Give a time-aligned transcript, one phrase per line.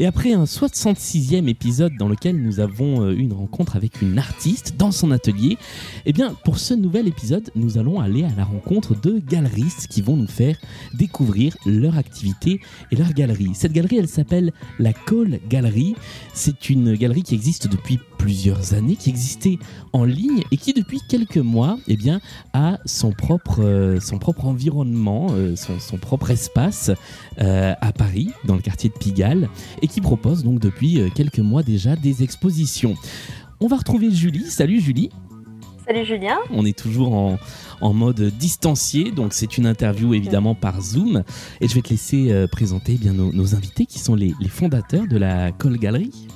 [0.00, 4.76] Et après un 66e épisode dans lequel nous avons eu une rencontre avec une artiste
[4.76, 5.58] dans son atelier,
[6.06, 10.00] eh bien pour ce nouvel épisode, nous allons aller à la rencontre de galeristes qui
[10.00, 10.56] vont nous faire
[10.94, 12.60] découvrir leur activité
[12.92, 13.50] et leur galerie.
[13.54, 15.96] Cette galerie, elle s'appelle la Cole Galerie.
[16.32, 19.58] C'est une galerie qui existe depuis plusieurs années, qui existait
[19.92, 22.20] en ligne et qui depuis quelques mois eh bien,
[22.52, 26.90] a son propre, euh, son propre environnement, euh, son, son, propre espace
[27.40, 29.48] euh, à Paris, dans le quartier de Pigalle,
[29.80, 32.94] et qui propose donc depuis quelques mois déjà des expositions.
[33.60, 34.44] On va retrouver Julie.
[34.44, 35.10] Salut Julie.
[35.86, 36.36] Salut Julien.
[36.50, 37.38] On est toujours en,
[37.80, 41.22] en mode distancié, donc c'est une interview évidemment par Zoom.
[41.62, 44.48] Et je vais te laisser présenter eh bien, nos, nos, invités qui sont les, les
[44.48, 46.28] fondateurs de la Cole Galerie.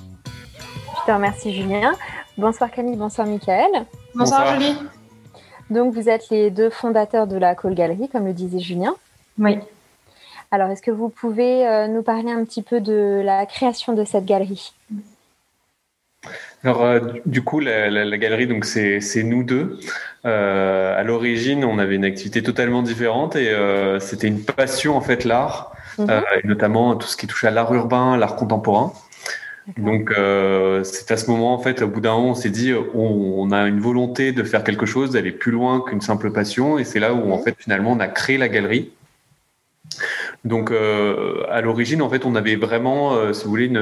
[1.02, 1.94] Je te remercie Julien.
[2.38, 3.66] Bonsoir Camille, bonsoir Michael.
[4.14, 4.60] Bonsoir, bonsoir.
[4.60, 4.76] Julie.
[5.68, 8.94] Donc vous êtes les deux fondateurs de la Cole Galerie, comme le disait Julien.
[9.36, 9.58] Oui.
[10.52, 14.04] Alors est-ce que vous pouvez euh, nous parler un petit peu de la création de
[14.04, 14.74] cette galerie?
[16.62, 19.80] Alors, euh, du coup, la, la, la galerie, donc c'est nous deux.
[20.24, 25.00] Euh, à l'origine, on avait une activité totalement différente et euh, c'était une passion en
[25.00, 26.22] fait l'art, mm -hmm.
[26.44, 28.92] et notamment tout ce qui touchait à l'art urbain, l'art contemporain.
[29.78, 32.72] Donc euh, c'est à ce moment en fait, au bout d'un moment, on s'est dit,
[32.74, 36.78] on, on, a une volonté de faire quelque chose, d'aller plus loin qu'une simple passion,
[36.78, 38.90] et c'est là où en fait finalement on a créé la galerie.
[40.44, 43.72] Donc euh, à l'origine, en fait, on avait vraiment, euh, si vous voulez,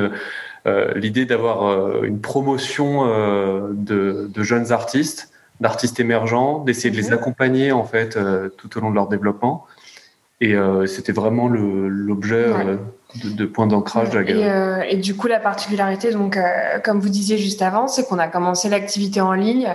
[0.66, 3.06] euh, l'idée d'avoir euh, une promotion
[3.72, 8.18] de, de, jeunes artistes, d'artistes émergents, d'essayer de les accompagner en fait
[8.56, 9.66] tout au long de leur développement.
[10.42, 10.54] Et
[10.86, 12.78] c'était vraiment l'objet ouais.
[13.22, 14.88] De, de, point d'ancrage de la galerie.
[14.88, 16.38] Et, et, du coup, la particularité, donc,
[16.84, 19.74] comme vous disiez juste avant, c'est qu'on a commencé l'activité en ligne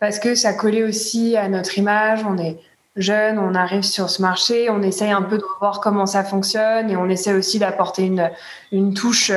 [0.00, 2.24] parce que ça collait aussi à notre image.
[2.28, 2.58] On est
[2.96, 6.90] jeune, on arrive sur ce marché, on essaye un peu de voir comment ça fonctionne
[6.90, 8.30] et on essaie aussi d'apporter une,
[8.72, 9.30] une touche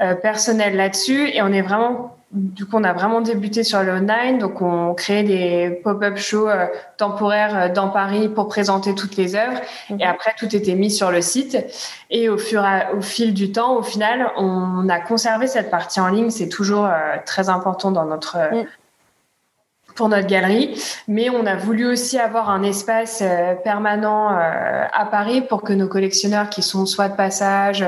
[0.00, 3.92] euh, personnel là-dessus et on est vraiment du coup on a vraiment débuté sur le
[3.92, 4.38] online.
[4.38, 6.66] Donc on crée des pop-up shows euh,
[6.96, 9.60] temporaires euh, dans Paris pour présenter toutes les œuvres.
[9.90, 10.00] Mmh.
[10.00, 11.56] et après tout était mis sur le site.
[12.10, 16.00] Et au fur et au fil du temps au final on a conservé cette partie
[16.00, 16.30] en ligne.
[16.30, 18.66] C'est toujours euh, très important dans notre mmh
[19.98, 25.04] pour notre galerie, mais on a voulu aussi avoir un espace euh, permanent euh, à
[25.06, 27.84] Paris pour que nos collectionneurs qui sont soit de passage,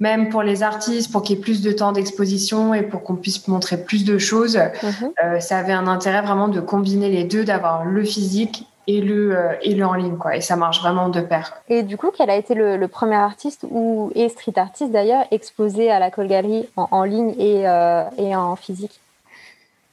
[0.00, 3.14] même pour les artistes, pour qu'il y ait plus de temps d'exposition et pour qu'on
[3.14, 4.88] puisse montrer plus de choses, mmh.
[5.24, 9.38] euh, ça avait un intérêt vraiment de combiner les deux, d'avoir le physique et le,
[9.62, 11.54] et le en ligne quoi et ça marche vraiment de pair.
[11.68, 15.24] Et du coup, quel a été le, le premier artiste ou et street artiste d'ailleurs
[15.30, 17.60] exposé à la Cole Galerie en, en ligne et,
[18.18, 18.98] et en physique?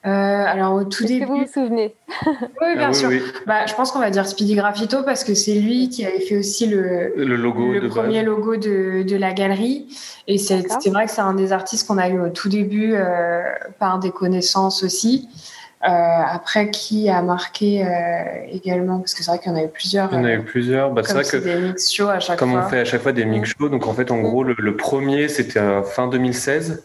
[0.05, 1.25] Euh, alors au tout début.
[1.25, 1.93] Que vous vous souvenez?
[2.61, 3.09] Oui, bien ah, sûr.
[3.09, 3.31] Oui, oui.
[3.45, 6.37] Bah, je pense qu'on va dire Speedy Graffito parce que c'est lui qui avait fait
[6.37, 8.25] aussi le, le, logo le premier base.
[8.25, 9.87] logo de, de, la galerie.
[10.27, 13.41] Et c'est vrai que c'est un des artistes qu'on a eu au tout début euh,
[13.77, 15.27] par des connaissances aussi.
[15.83, 17.89] Euh, après, qui a marqué euh,
[18.51, 18.99] également?
[18.99, 20.09] Parce que c'est vrai qu'il y en a eu plusieurs.
[20.13, 20.91] Il y en a eu plusieurs.
[20.91, 22.63] Bah, c'est vrai que des mix shows à chaque comme fois.
[22.65, 24.77] on fait à chaque fois des mix shows, donc en fait, en gros, le, le
[24.77, 26.83] premier c'était fin 2016.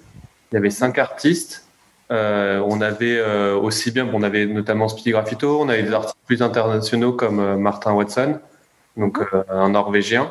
[0.51, 1.64] Il y avait cinq artistes.
[2.11, 5.93] Euh, on avait euh, aussi bien, bon, on avait notamment Speedy Graffito, on avait des
[5.93, 8.39] artistes plus internationaux comme euh, Martin Watson,
[8.97, 10.31] donc un Norvégien.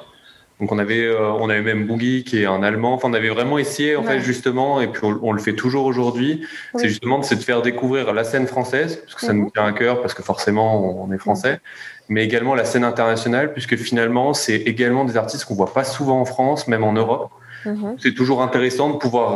[0.60, 2.94] Donc on avait, on avait même Boogie qui est un Allemand.
[2.94, 4.08] Enfin, on avait vraiment essayé en ouais.
[4.08, 6.42] fait justement, et puis on, on le fait toujours aujourd'hui.
[6.42, 6.80] Oui.
[6.80, 9.40] C'est justement de, de faire découvrir la scène française, parce que ça mm -hmm.
[9.42, 11.60] nous tient à cœur, parce que forcément on est français,
[12.08, 16.20] mais également la scène internationale, puisque finalement c'est également des artistes qu'on voit pas souvent
[16.22, 17.32] en France, même en Europe.
[17.66, 17.94] Mm -hmm.
[18.04, 19.32] C'est toujours intéressant de pouvoir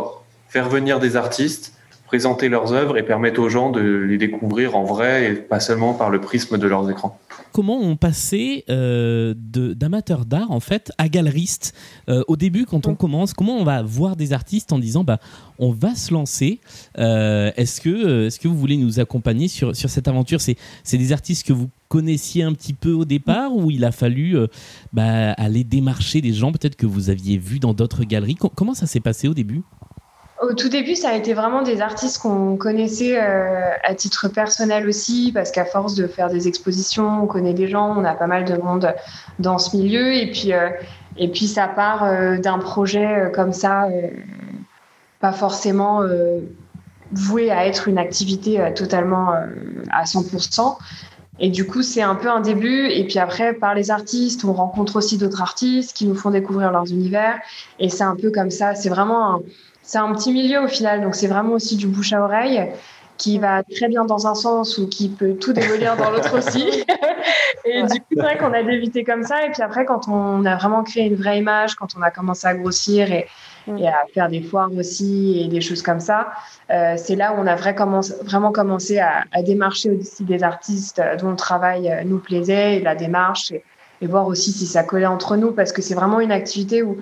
[0.53, 1.65] faire venir des artistes
[2.07, 5.93] présenter leurs œuvres et permettre aux gens de les découvrir en vrai et pas seulement
[5.93, 7.19] par le prisme de leurs écrans.
[7.51, 11.75] Comment on passait euh, d'amateurs d'art en fait à galeriste
[12.09, 15.19] euh, au début quand on commence Comment on va voir des artistes en disant bah
[15.59, 16.59] on va se lancer
[16.97, 20.41] euh, Est-ce que est-ce que vous voulez nous accompagner sur sur cette aventure?
[20.41, 23.91] C'est c'est des artistes que vous connaissiez un petit peu au départ ou il a
[23.91, 24.47] fallu euh,
[24.93, 28.35] bah, aller démarcher des gens peut-être que vous aviez vus dans d'autres galeries?
[28.35, 29.61] Comment ça s'est passé au début?
[30.41, 34.87] Au tout début, ça a été vraiment des artistes qu'on connaissait euh, à titre personnel
[34.87, 38.27] aussi, parce qu'à force de faire des expositions, on connaît des gens, on a pas
[38.27, 38.93] mal de monde
[39.39, 40.69] dans ce milieu, et puis, euh,
[41.17, 43.87] et puis ça part euh, d'un projet comme ça,
[45.19, 46.03] pas forcément
[47.11, 49.31] vouée à être une activité totalement
[49.91, 50.77] à 100%.
[51.39, 52.87] Et du coup, c'est un peu un début.
[52.87, 56.71] Et puis après, par les artistes, on rencontre aussi d'autres artistes qui nous font découvrir
[56.71, 57.39] leurs univers.
[57.79, 58.75] Et c'est un peu comme ça.
[58.75, 59.41] C'est vraiment un,
[59.87, 61.01] c'est un petit milieu au final.
[61.01, 62.69] Donc c'est vraiment aussi du bouche à oreille
[63.17, 66.83] qui va très bien dans un sens ou qui peut tout démolir dans l'autre aussi.
[67.65, 69.45] et du coup, c'est vrai qu'on a débuté comme ça.
[69.45, 72.45] Et puis après, quand on a vraiment créé une vraie image, quand on a commencé
[72.45, 73.27] à grossir et,
[73.77, 76.27] et à faire des foires aussi et des choses comme ça,
[76.69, 81.31] euh, c'est là où on a vraiment commencé à, à, démarcher aussi des artistes dont
[81.31, 83.63] le travail euh, nous plaisait et la démarche et,
[84.01, 86.97] et voir aussi si ça collait entre nous parce que c'est vraiment une activité où,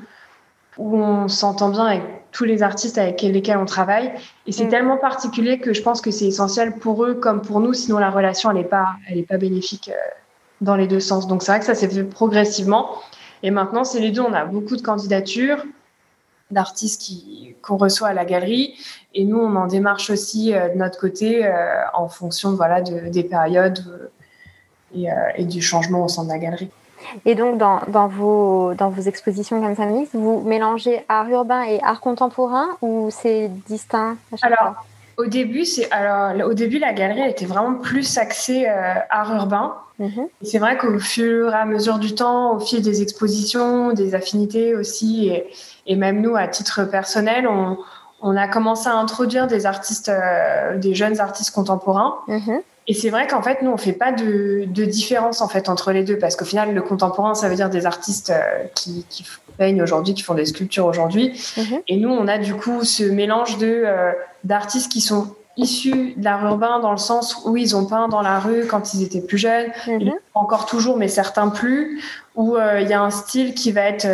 [0.77, 4.11] où on s'entend bien avec tous les artistes avec lesquels on travaille.
[4.45, 4.69] Et c'est mm.
[4.69, 8.11] tellement particulier que je pense que c'est essentiel pour eux comme pour nous, sinon la
[8.11, 10.09] relation, elle n'est pas, elle est pas bénéfique euh,
[10.59, 11.27] dans les deux sens.
[11.27, 12.89] Donc c'est vrai que ça s'est fait progressivement.
[13.41, 14.21] Et maintenant, c'est les deux.
[14.21, 15.63] On a beaucoup de candidatures
[16.51, 18.75] d'artistes qui, qu'on reçoit à la galerie.
[19.13, 23.07] Et nous, on en démarche aussi euh, de notre côté euh, en fonction voilà, de,
[23.07, 23.79] des périodes
[24.93, 25.07] et,
[25.38, 26.69] et du changement au sein de la galerie.
[27.25, 31.79] Et donc, dans, dans, vos, dans vos expositions comme ça, vous mélangez art urbain et
[31.83, 34.75] art contemporain ou c'est distinct Alors,
[35.17, 39.75] au début, c'est alors au début la galerie était vraiment plus axée euh, art urbain.
[39.99, 40.27] Mhm.
[40.41, 44.75] C'est vrai qu'au fur et à mesure du temps, au fil des expositions, des affinités
[44.75, 45.47] aussi, et,
[45.87, 47.77] et même nous à titre personnel, on,
[48.21, 52.15] on, a commencé à introduire des artistes, euh, des jeunes artistes contemporains.
[52.27, 52.61] Mhm.
[52.87, 55.91] Et c'est vrai qu'en fait, nous, on fait pas de, de, différence en fait entre
[55.91, 59.25] les deux, parce qu'au final, le contemporain, ça veut dire des artistes euh, qui, qui
[59.57, 61.39] peignent aujourd'hui, qui font des sculptures aujourd'hui.
[61.57, 61.81] Mhm.
[61.87, 64.11] Et nous, on a du coup ce mélange de euh,
[64.43, 68.21] d'artistes qui sont issus de l'art urbain dans le sens où ils ont peint dans
[68.21, 70.13] la rue quand ils étaient plus jeunes, mhm.
[70.35, 72.03] encore toujours, mais certains plus,
[72.35, 74.05] où euh, il y a un style qui va être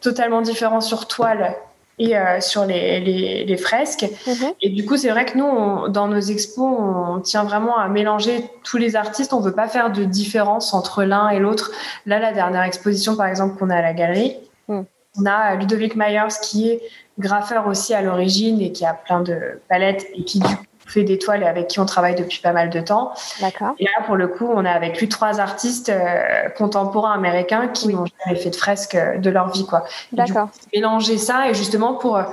[0.00, 1.54] totalement différent sur toile
[2.00, 4.08] et euh, sur les, les, les fresques.
[4.26, 4.54] Mhm.
[4.62, 8.42] Et du coup, c'est vrai que nous, dans nos expos, on tient vraiment à mélanger
[8.64, 9.34] tous les artistes.
[9.34, 11.70] On veut pas faire de différence entre l'un et l'autre.
[12.06, 14.34] Là, la dernière exposition, par exemple, qu'on a à la galerie,
[14.68, 14.86] mhm.
[15.18, 16.80] on a Ludovic Myers qui est
[17.18, 21.18] graffeur aussi à l'origine et qui a plein de palettes et qui du fait des
[21.18, 23.12] toiles et avec qui on travaille depuis pas mal de temps.
[23.40, 23.74] D'accord.
[23.78, 27.88] Et là, pour le coup, on a avec lui trois artistes euh, contemporains américains qui
[27.88, 29.84] n'ont jamais fait de fresque euh, de leur vie, quoi.
[30.12, 30.48] D'accord.
[30.74, 32.24] Mélanger ça et justement pour euh,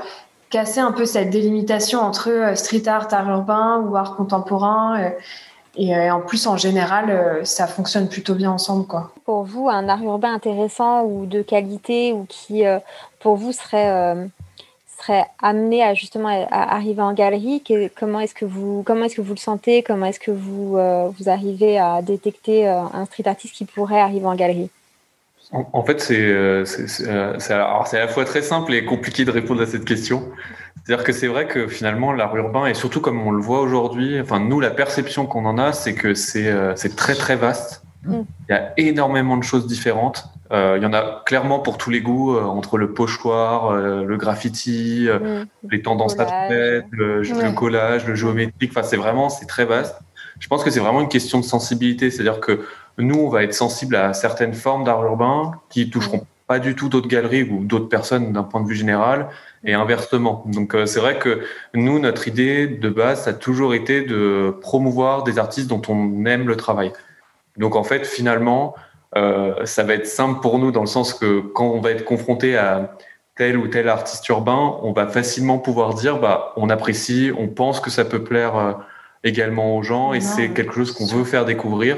[0.49, 5.11] casser un peu cette délimitation entre street art, art urbain ou art contemporain.
[5.79, 8.87] Et en plus, en général, ça fonctionne plutôt bien ensemble.
[8.87, 9.11] Quoi.
[9.25, 12.63] Pour vous, un art urbain intéressant ou de qualité ou qui,
[13.19, 14.15] pour vous, serait
[14.99, 17.63] serait amené à justement à arriver en galerie
[17.97, 19.83] Comment est-ce que vous comment est-ce que vous le sentez?
[19.83, 23.99] Comment est-ce que vous euh, vous arrivez à détecter euh, un street artiste qui pourrait
[23.99, 24.69] arriver en galerie?
[25.53, 27.07] En, fait, c'est euh, c'est
[27.53, 30.29] à la fois très simple et compliqué de répondre à cette question.
[30.83, 34.19] C'est-à-dire que c'est vrai que finalement l'art urbain et surtout comme on le voit aujourd'hui,
[34.19, 37.83] enfin nous la perception qu'on en a, c'est que c'est c'est très très vaste.
[38.03, 38.21] Mm.
[38.49, 40.27] Il y a énormément de choses différentes.
[40.51, 44.03] Euh, il y en a clairement pour tous les goûts, euh, entre le pochoir, euh,
[44.03, 45.45] le graffiti, mm.
[45.69, 48.71] les tendances abstraites, le, le, collage, le géométrique.
[48.71, 49.99] Enfin, c'est vraiment, c'est très vaste.
[50.39, 52.11] Je pense que c'est vraiment une question de sensibilité.
[52.11, 52.61] C'est-à-dire que
[52.97, 56.87] nous, on va être sensible à certaines formes d'art urbain qui toucheront pas du tout
[56.87, 59.27] d'autres galeries ou d'autres personnes d'un point de vue général
[59.65, 60.43] et inversement.
[60.45, 61.41] Donc c'est vrai que
[61.73, 66.25] nous, notre idée de base, ça a toujours été de promouvoir des artistes dont on
[66.25, 66.93] aime le travail.
[67.57, 68.75] Donc en fait, finalement,
[69.15, 72.03] euh, ça va être simple pour nous dans le sens que quand on va être
[72.03, 72.97] confronté à
[73.35, 77.79] tel ou tel artiste urbain, on va facilement pouvoir dire bah on apprécie, on pense
[77.79, 78.73] que ça peut plaire euh,
[79.23, 81.97] également aux gens et c'est quelque chose qu'on veut faire découvrir.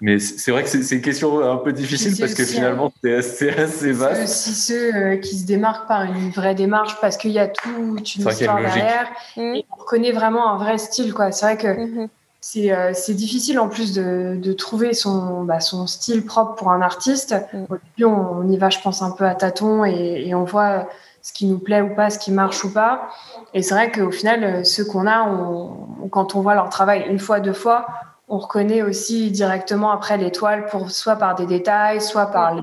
[0.00, 3.50] Mais c'est vrai que c'est une question un peu difficile parce que finalement c'est assez,
[3.50, 4.26] assez vaste.
[4.26, 8.16] Si ceux euh, qui se démarquent par une vraie démarche parce qu'il y a toute
[8.16, 9.06] une histoire derrière
[9.36, 11.30] et on reconnaît vraiment un vrai style quoi.
[11.30, 12.08] C'est vrai que mm-hmm.
[12.56, 16.82] Euh, c'est difficile en plus de, de trouver son, bah, son style propre pour un
[16.82, 17.34] artiste.
[17.52, 17.64] Mm.
[17.70, 20.88] Au début, on, y va, je pense, un peu à tâtons et, et, on voit
[21.22, 23.08] ce qui nous plaît ou pas, ce qui marche ou pas.
[23.54, 27.04] Et c'est vrai qu'au final, euh, ceux qu'on a, on, quand on voit leur travail
[27.08, 27.86] une fois, deux fois,
[28.28, 32.62] on reconnaît aussi directement après l'étoile, pour soit par des détails, soit par les,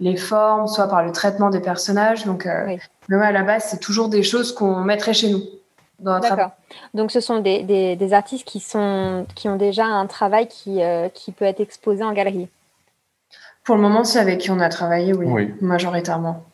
[0.00, 2.24] les, formes, soit par le traitement des personnages.
[2.24, 2.76] Donc, euh,
[3.08, 5.42] mais à la base, c'est toujours des choses qu'on mettrait chez nous.
[6.00, 6.52] D'accord.
[6.94, 7.62] Donc ce sont des,
[7.96, 12.02] des, artistes qui, sont, qui ont déjà un travail qui, euh, qui peut être exposé
[12.02, 12.48] en galerie.
[13.64, 16.44] Pour le moment, c'est avec qui on a travaillé, oui, majoritairement.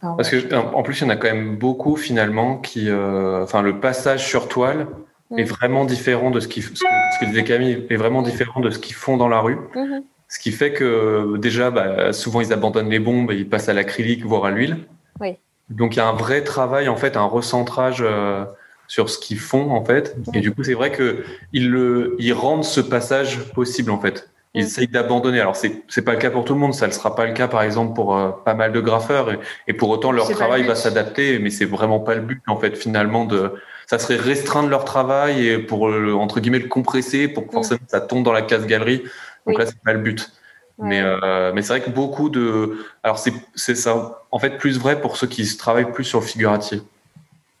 [0.00, 3.60] Parce que en plus, il y en a quand même beaucoup finalement qui, euh, enfin,
[3.62, 4.86] le passage sur toile
[5.30, 5.38] mm.
[5.38, 8.78] est vraiment différent de ce, qui, ce, que, disait Camille, est vraiment différent de ce
[8.78, 9.58] qu'ils font dans la rue.
[9.74, 10.02] Mm-hmm.
[10.28, 13.74] Ce qui fait que déjà, bah, souvent, ils abandonnent les bombes et ils passent à
[13.74, 14.78] l'acrylique, voire à l'huile.
[15.20, 15.36] Oui.
[15.70, 18.04] Donc il y a un vrai travail en fait, un recentrage
[18.90, 20.16] sur ce qu'ils font en fait.
[20.34, 24.28] Et du coup, c'est vrai que ils le, ils rendent ce passage possible en fait.
[24.52, 25.40] Ils essayent d'abandonner.
[25.40, 26.74] Alors c'est c'est pas le cas pour tout le monde.
[26.74, 29.28] Ça ne sera pas le cas par exemple pour euh, pas mal de graffeurs.
[29.68, 31.38] Et, pour autant, leur travail va s'adapter.
[31.38, 33.52] Mais c'est vraiment pas le but en fait finalement de.
[33.86, 38.00] Ça serait restreindre leur travail et pour entre guillemets le compresser pour que forcément ça
[38.00, 39.04] tombe dans la case galerie.
[39.46, 40.32] Donc là, c'est pas le but.
[40.82, 42.84] Mais, euh, mais c'est vrai que beaucoup de.
[43.02, 46.80] Alors, c'est, ça, en fait, plus vrai pour ceux qui travaillent plus sur le figuratif.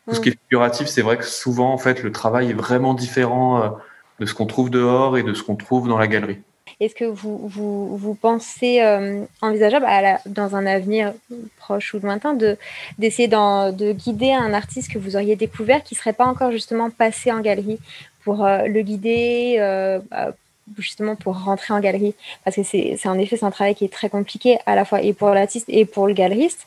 [0.08, 2.94] Tout ce qui est figuratif, c'est vrai que souvent, en fait, le travail est vraiment
[2.94, 3.68] différent euh,
[4.18, 6.38] de ce qu'on trouve dehors et de ce qu'on trouve dans la galerie.
[6.80, 9.86] Est-ce que vous, vous, vous pensez euh, envisageable
[10.26, 11.12] dans un avenir
[11.58, 12.56] proche ou lointain de,
[12.98, 16.88] d'essayer de guider un artiste que vous auriez découvert qui ne serait pas encore justement
[16.88, 17.78] passé en galerie
[18.24, 19.56] pour euh, le guider
[20.10, 20.32] bah,
[20.78, 23.84] justement pour rentrer en galerie Parce que c'est, c'est en effet c'est un travail qui
[23.84, 26.66] est très compliqué à la fois et pour l'artiste et pour le galeriste.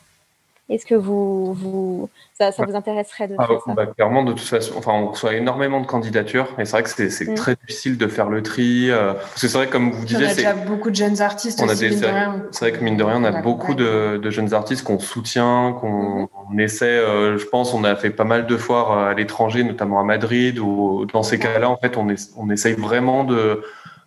[0.70, 3.74] Est-ce que vous, vous ça, ça vous intéresserait de ah, faire ça?
[3.74, 6.88] bah, Clairement, de toute façon, enfin, on reçoit énormément de candidatures, et c'est vrai que
[6.88, 7.34] c'est mm.
[7.34, 8.90] très difficile de faire le tri.
[8.90, 11.60] Euh, parce que c'est vrai, comme vous disiez, on a déjà beaucoup de jeunes artistes.
[11.62, 14.84] On aussi, C'est vrai que mine de rien, on a beaucoup de, de jeunes artistes
[14.84, 16.60] qu'on soutient, qu'on mm-hmm.
[16.60, 16.86] essaie.
[16.86, 20.04] Euh, je pense, on a fait pas mal de foires euh, à l'étranger, notamment à
[20.04, 20.58] Madrid.
[20.58, 23.62] Ou dans ces cas-là, en fait, on, est, on essaye vraiment de,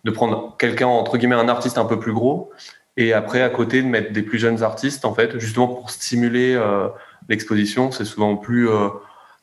[0.08, 2.50] de prendre quelqu'un entre guillemets un artiste un peu plus gros
[2.98, 6.56] et après, à côté, de mettre des plus jeunes artistes, en fait, justement pour stimuler
[6.56, 6.88] euh,
[7.28, 7.92] l'exposition.
[7.92, 8.88] C'est souvent plus, euh,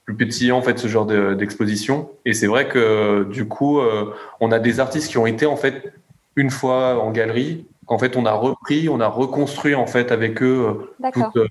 [0.03, 2.09] plus pétillant, en fait, ce genre d'exposition.
[2.25, 5.55] et c'est vrai que, du coup, euh, on a des artistes qui ont été, en
[5.55, 5.93] fait,
[6.35, 10.43] une fois en galerie, qu'en fait, on a repris, on a reconstruit, en fait, avec
[10.43, 11.47] eux toutes,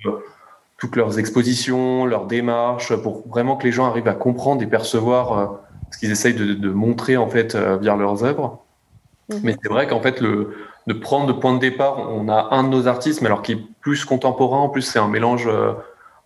[0.76, 5.60] toutes, leurs expositions, leurs démarches, pour vraiment que les gens arrivent à comprendre et percevoir
[5.90, 8.63] ce qu'ils essayent de, de, montrer, en fait, via leurs œuvres.
[9.28, 9.40] Mhm.
[9.42, 10.54] Mais c'est vrai qu'en fait, le,
[10.86, 13.52] de prendre de point de départ, on a un de nos artistes, mais alors qui
[13.52, 15.72] est plus contemporain, en plus c'est un mélange euh,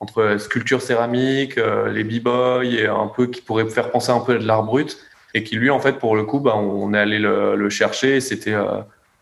[0.01, 4.35] entre sculpture céramique, euh, les b-boys, et un peu qui pourrait faire penser un peu
[4.35, 4.99] à de l'art brut,
[5.35, 8.21] et qui lui, en fait, pour le coup, bah, on est allé le, chercher, et
[8.21, 8.81] c'était euh,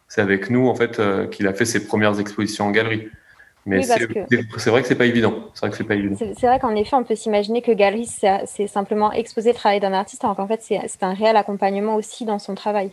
[0.09, 3.09] c'est avec nous, en fait, qu'il a fait ses premières expositions en galerie.
[3.67, 5.35] Mais c'est vrai que c'est pas évident.
[5.53, 6.15] C'est vrai que c'est pas évident.
[6.17, 9.93] C'est vrai qu'en effet, on peut s'imaginer que galerie, c'est simplement exposer le travail d'un
[9.93, 12.93] artiste, alors qu'en fait, c'est un réel accompagnement aussi dans son travail.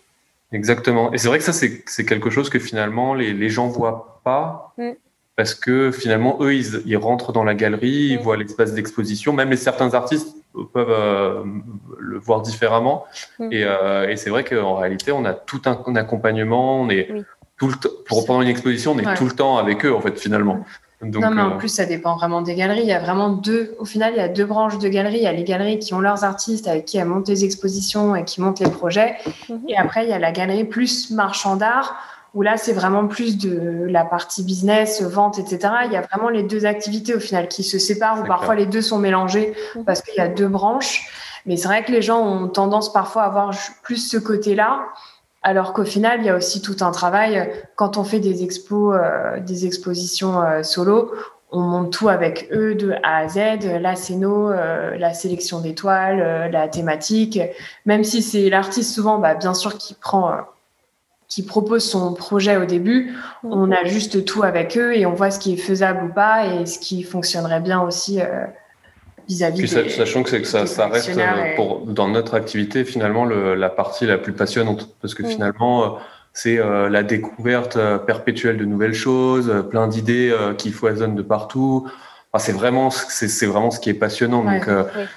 [0.53, 1.11] Exactement.
[1.11, 4.73] Et c'est vrai que ça, c'est quelque chose que finalement les, les gens voient pas.
[4.77, 4.91] Mm.
[5.35, 8.21] Parce que finalement, eux, ils, ils, rentrent dans la galerie, ils mm.
[8.21, 9.33] voient l'espace d'exposition.
[9.33, 10.35] Même les certains artistes
[10.71, 11.43] peuvent euh,
[11.97, 13.05] le voir différemment.
[13.39, 13.49] Mm.
[13.51, 16.81] Et, euh, et c'est vrai qu'en réalité, on a tout un, accompagnement.
[16.81, 17.09] On est
[17.57, 20.19] tout le pour pendant une exposition, on est tout le temps avec eux, en fait,
[20.19, 20.65] finalement
[21.03, 22.81] non, mais en euh, plus, ça dépend vraiment des galeries.
[22.81, 25.17] Il y a vraiment deux, au final, il y a deux branches de galeries.
[25.17, 28.15] Il y a les galeries qui ont leurs artistes avec qui elles montent les expositions
[28.15, 29.15] et qui montent les projets.
[29.49, 29.61] Mhm.
[29.67, 31.95] Et après, il y a la galerie plus marchand d'art,
[32.33, 35.73] où là, c'est vraiment plus de la partie business, vente, etc.
[35.85, 38.65] Il y a vraiment les deux activités au final qui se séparent, ou parfois les
[38.65, 39.85] deux sont mélangés mhm.
[39.85, 41.05] parce qu'il y a deux branches.
[41.45, 44.87] Mais c'est vrai que les gens ont tendance parfois à avoir plus ce côté-là.
[45.43, 47.51] Alors qu'au final, il y a aussi tout un travail.
[47.75, 51.11] Quand on fait des expos, euh, des expositions euh, solo,
[51.51, 56.49] on monte tout avec eux de A à Z, la scéno, euh, la sélection d'étoiles,
[56.49, 57.39] la thématique.
[57.85, 60.37] Même si c'est l'artiste souvent, bah, bien sûr, qui prend,
[61.27, 65.39] qui propose son projet au début, on ajuste tout avec eux et on voit ce
[65.39, 68.19] qui est faisable ou pas et ce qui fonctionnerait bien aussi
[69.27, 69.67] vis-à-vis.
[69.67, 74.05] sachant que, que ça, ça reste euh, pour, dans notre activité finalement le, la partie
[74.05, 75.27] la plus passionnante parce que mm.
[75.27, 75.89] finalement euh,
[76.33, 81.87] c'est euh, la découverte perpétuelle de nouvelles choses, plein d'idées qui foisonnent de partout.
[82.31, 84.43] Enfin, c'est vraiment c'est vraiment ce qui est passionnant.
[84.43, 84.67] Donc,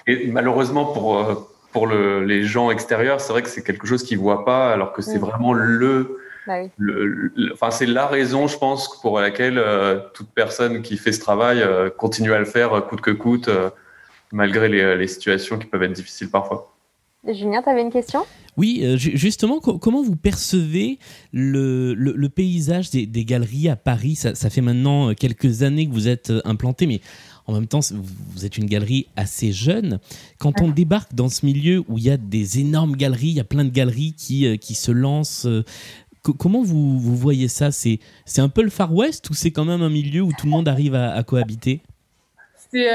[0.07, 4.19] et malheureusement pour pour le, les gens extérieurs, c'est vrai que c'est quelque chose qu'ils
[4.19, 5.23] voient pas, alors que c'est mm.
[5.23, 9.61] vraiment le bah le, enfin, c'est la raison, je pense, pour laquelle
[10.13, 13.49] toute personne qui fait ce travail continue à le faire coûte que coûte
[14.33, 16.73] malgré les, les, situations qui peuvent être difficiles parfois.
[17.26, 18.25] Julien, tu avais une question?
[18.56, 20.99] Oui, euh, justement, comment vous percevez
[21.33, 24.14] le, le, paysage des, des, galeries à Paris?
[24.14, 27.00] Ça, ça, fait maintenant euh, quelques années que vous êtes euh, implanté, mais
[27.47, 30.00] en même temps, vous êtes une galerie assez jeune.
[30.38, 33.40] Quand on débarque dans ce milieu où il y a des énormes galeries, il y
[33.40, 35.47] a plein de galeries qui, qui se lancent,
[36.40, 37.71] comment vous, vous voyez ça?
[37.71, 38.00] C'est
[38.38, 40.66] un peu le Far West ou c'est quand même un milieu où tout le monde
[40.66, 41.83] arrive à, à cohabiter?
[42.73, 42.88] C'est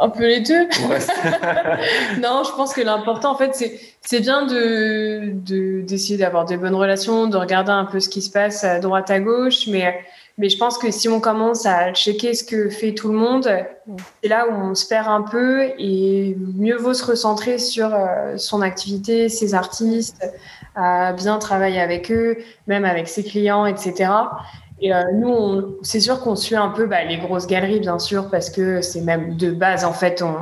[0.00, 0.64] un peu les deux.
[2.20, 6.56] non, je pense que l'important, en fait, c'est, c'est bien de, de, d'essayer d'avoir des
[6.56, 9.66] bonnes relations, de regarder un peu ce qui se passe à droite, à gauche.
[9.68, 10.00] Mais,
[10.36, 13.48] mais je pense que si on commence à checker ce que fait tout le monde,
[14.22, 18.36] c'est là où on se perd un peu et mieux vaut se recentrer sur euh,
[18.36, 20.28] son activité, ses artistes,
[20.74, 24.10] à bien travailler avec eux, même avec ses clients, etc.
[24.80, 28.28] Et euh, nous, c'est sûr qu'on suit un peu bah, les grosses galeries, bien sûr,
[28.28, 30.36] parce que c'est même de base, en fait, on,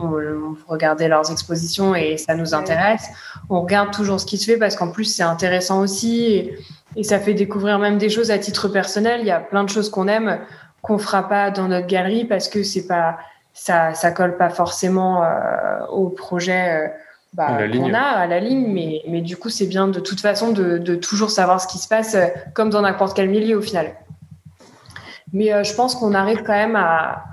[0.00, 3.08] on, regardait leurs expositions et ça nous intéresse.
[3.48, 6.58] On regarde toujours ce qui se fait parce qu'en plus, c'est intéressant aussi et,
[6.96, 9.20] et, ça fait découvrir même des choses à titre personnel.
[9.22, 10.40] Il y a plein de choses qu'on aime
[10.82, 13.18] qu'on fera pas dans notre galerie parce que c'est pas
[13.58, 16.86] ça, ça colle pas forcément euh, au projet.
[16.86, 16.88] Euh,
[17.34, 20.50] bah, qu'on a à la ligne, mais, mais du coup, c'est bien de toute façon
[20.52, 23.62] de, de, toujours savoir ce qui se passe, euh, comme dans n'importe quel milieu au
[23.62, 23.94] final.
[25.32, 27.24] Mais euh, je pense qu'on arrive quand même à,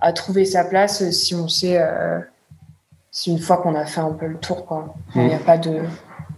[0.00, 2.18] à, trouver sa place si on sait, euh,
[3.10, 4.94] si une fois qu'on a fait un peu le tour, quoi.
[5.14, 5.40] Il n'y a hmm.
[5.40, 5.80] pas de.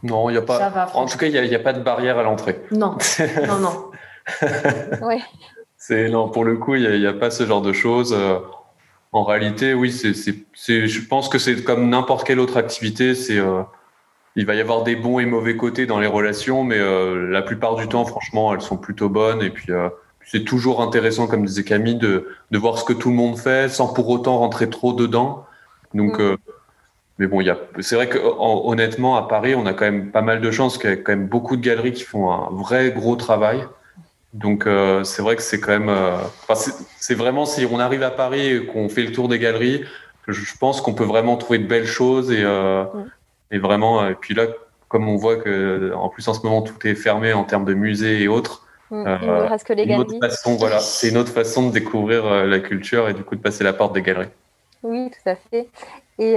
[0.03, 0.91] Non, il n'y a pas.
[0.95, 2.61] en tout cas, il n'y a, a, pas de barrière à l'entrée.
[2.73, 2.97] Non,
[3.47, 3.91] non, non.
[5.07, 5.21] ouais.
[5.79, 8.15] C'est non, pour le coup, il n'y a, a, pas ce genre de choses.
[9.15, 13.15] En réalité, oui, c'est, je pense que c'est comme n'importe quelle autre activité.
[13.15, 13.63] C'est, euh,
[14.35, 17.41] il va y avoir des bons et mauvais côtés dans les relations, mais euh, la
[17.41, 19.41] plupart du temps, franchement, elles sont plutôt bonnes.
[19.41, 19.89] Et puis, euh,
[20.25, 23.69] c'est toujours intéressant, comme disait Camille, de, de voir ce que tout le monde fait,
[23.71, 25.47] sans pour autant rentrer trop dedans.
[25.95, 26.37] Donc, mm.
[27.21, 27.41] mais bon,
[27.79, 30.91] c'est vrai que honnêtement, à Paris, on a quand même pas mal de chance qu'il
[30.91, 33.65] y a quand même beaucoup de galeries qui font un vrai gros travail.
[34.35, 36.19] Donc euh, c'est vrai que c'est quand même, euh,
[36.99, 39.85] c'est vraiment si on arrive à Paris et qu'on fait le tour des galeries,
[40.27, 42.85] je, pense qu'on peut vraiment trouver de belles choses et, euh,
[43.53, 44.09] et vraiment.
[44.09, 44.47] Et puis là,
[44.89, 47.75] comme on voit que en plus en ce moment tout est fermé en termes de
[47.75, 48.67] musées et autres.
[48.91, 50.19] Mm, il ne reste que les galeries.
[50.21, 53.63] Façon, voilà, c'est une autre façon de découvrir la culture et du coup de passer
[53.63, 54.29] la porte des galeries.
[54.83, 55.69] Oui, tout à fait.
[56.19, 56.37] Et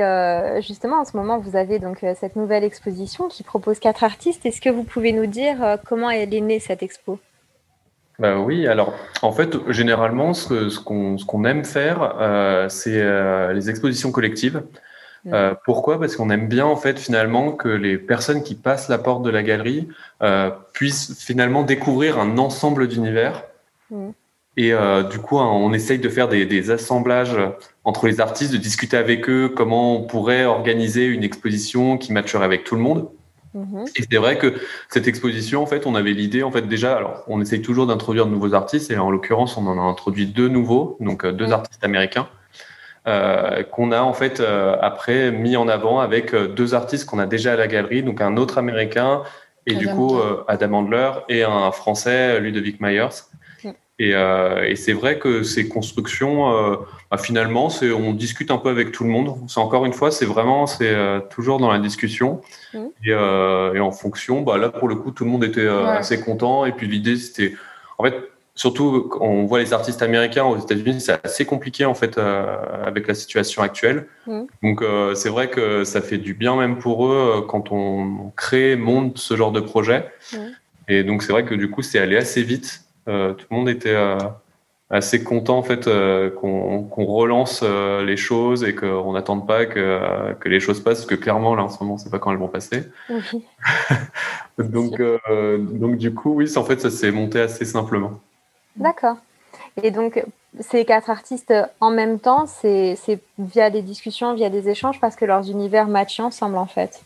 [0.61, 4.45] justement, en ce moment, vous avez donc cette nouvelle exposition qui propose quatre artistes.
[4.45, 7.19] Est-ce que vous pouvez nous dire comment elle est née cette expo?
[8.19, 13.69] Bah oui, alors en fait, généralement, ce, ce qu'on aime faire, euh, c'est euh, les
[13.69, 14.63] expositions collectives.
[15.33, 15.99] Euh, pourquoi?
[15.99, 19.29] Parce qu'on aime bien en fait finalement que les personnes qui passent la porte de
[19.29, 19.87] la galerie
[20.23, 23.43] euh, puissent finalement découvrir un ensemble d'univers.
[24.55, 27.37] Et euh, du coup, hein, on essaye de faire des, des, assemblages
[27.83, 32.45] entre les artistes, de discuter avec eux comment on pourrait organiser une exposition qui matcherait
[32.45, 33.09] avec tout le monde.
[33.53, 33.85] Mhm.
[33.95, 34.53] Et c'est vrai que
[34.89, 38.25] cette exposition, en fait, on avait l'idée, en fait, déjà, alors, on essaye toujours d'introduire
[38.25, 41.51] de nouveaux artistes, et en l'occurrence, on en a introduit deux nouveaux, donc euh, deux
[41.51, 42.27] artistes américains,
[43.07, 47.25] euh, qu'on a en fait euh, après mis en avant avec deux artistes qu'on a
[47.25, 49.23] déjà à la galerie, donc un autre américain
[49.65, 53.07] et du coup Adam Handler et un français, Ludovic Myers.
[53.99, 56.75] Et, euh, et c'est vrai que ces constructions, euh,
[57.09, 59.35] bah, finalement, c'est on discute un peu avec tout le monde.
[59.47, 62.41] C'est encore une fois, c'est vraiment, c'est euh, toujours dans la discussion.
[62.73, 62.77] Mmh.
[63.05, 65.87] Et, euh, et, en fonction, bah, là pour le coup, tout le monde était euh,
[65.87, 66.65] assez content.
[66.65, 67.55] Et puis l'idée, c'était,
[67.97, 68.13] en fait,
[68.53, 73.13] surtout on voit les artistes américains aux États-Unis, c'est assez compliqué en fait avec la
[73.13, 74.07] situation actuelle.
[74.25, 74.41] Mmh.
[74.63, 74.83] Donc
[75.13, 79.35] c'est vrai que ça fait du bien même pour eux quand on crée, monte ce
[79.35, 80.05] genre de projet.
[80.33, 80.37] Mmh.
[80.87, 82.86] Et donc c'est vrai que du coup, c'est allé assez vite.
[83.07, 84.17] Euh, tout le monde était euh,
[84.89, 90.49] assez content en fait euh, qu'on relance les choses et qu'on n'attende pas que, que,
[90.49, 92.37] les choses passent parce que clairement là en ce moment on sait pas quand elles
[92.37, 92.83] vont passer.
[94.57, 98.19] donc donc du coup oui en fait ça s'est monté assez simplement.
[98.75, 99.17] D'accord.
[99.83, 100.23] Et donc
[100.59, 102.97] ces quatre artistes en même temps c'est
[103.37, 107.03] via des discussions via des échanges parce que leurs univers matchent ensemble en fait.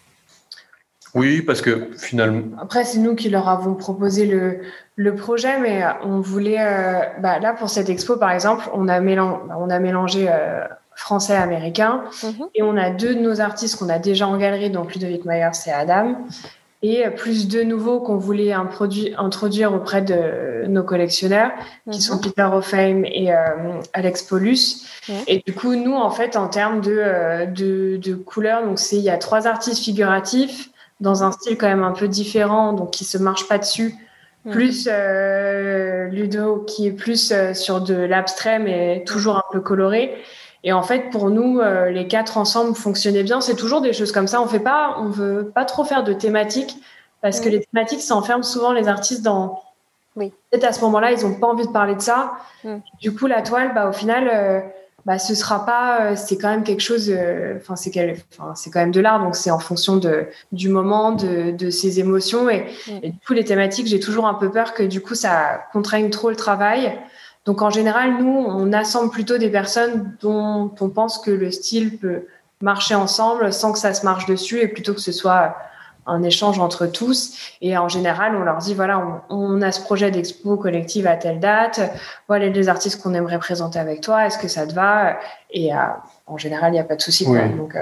[1.14, 2.58] Oui, parce que finalement.
[2.62, 4.62] Après, c'est nous qui leur avons proposé le,
[4.96, 6.62] le projet, mais on voulait.
[6.62, 10.64] Euh, bah, là, pour cette expo, par exemple, on a, mélangé, on a mélangé euh,
[10.96, 12.48] français américain mhm.
[12.56, 15.50] et on a deux de nos artistes qu'on a déjà en galerie, donc Ludovic Myers
[15.68, 16.16] et Adam,
[16.82, 21.52] et plus deux nouveaux qu'on voulait introduire auprès de nos collectionneurs,
[21.92, 22.02] qui mhm.
[22.02, 23.36] sont Peter O'Fame et euh,
[23.92, 24.88] Alex Paulus.
[25.28, 29.10] Et du coup, nous, en fait, en termes de, de, de couleurs, donc il y
[29.10, 30.71] a trois artistes figuratifs
[31.02, 33.96] dans un style quand même un peu différent, donc qui se marche pas dessus.
[34.46, 34.52] Mm.
[34.52, 40.16] Plus euh, Ludo qui est plus euh, sur de l'abstrait mais toujours un peu coloré.
[40.64, 43.42] Et en fait, pour nous, euh, les quatre ensemble fonctionnaient bien.
[43.42, 44.42] C'est toujours des choses comme ça.
[44.42, 46.78] On fait pas, on veut pas trop faire de thématiques
[47.22, 47.52] parce que mm.
[47.52, 49.64] les thématiques, ça enferme souvent les artistes dans.
[50.16, 50.32] Oui.
[50.52, 52.34] Peut-être à ce moment-là, ils ont pas envie de parler de ça.
[52.64, 52.78] Mm.
[53.00, 54.64] Du coup, la toile, bah, au final,
[55.06, 57.92] bah, ce sera pas, euh, c'est quand même quelque chose, euh, enfin, c'est
[58.56, 62.00] c'est quand même de l'art, donc c'est en fonction de, du moment, de, de ses
[62.00, 62.50] émotions.
[62.50, 62.92] Et, mm.
[63.04, 66.10] et, du coup, les thématiques, j'ai toujours un peu peur que du coup, ça contraigne
[66.10, 66.98] trop le travail.
[67.46, 71.98] Donc, en général, nous, on assemble plutôt des personnes dont on pense que le style
[71.98, 72.26] peut
[72.62, 75.56] marcher ensemble sans que ça se marche dessus et plutôt que ce soit
[76.12, 77.38] un échange entre tous.
[77.62, 81.40] Et en général, on leur dit, voilà, on, a ce projet d'expo collective à telle
[81.40, 81.80] date,
[82.28, 85.18] voilà les artistes qu'on aimerait présenter avec toi, est-ce que ça te va?
[85.52, 85.78] Et euh,
[86.28, 87.26] en général, il n'y a pas de souci.
[87.26, 87.80] Donc, euh,